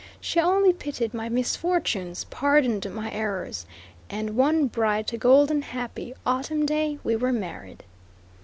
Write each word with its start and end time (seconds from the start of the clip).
She 0.19 0.39
only 0.39 0.73
pitied 0.73 1.13
my 1.13 1.29
misfortunes, 1.29 2.23
pardoned 2.31 2.91
my 2.91 3.11
errors, 3.11 3.67
and, 4.09 4.31
one 4.35 4.65
bright, 4.65 5.13
golden, 5.19 5.61
happy 5.61 6.15
autumn 6.25 6.65
day, 6.65 6.97
we 7.03 7.15
were 7.15 7.31
married. 7.31 7.83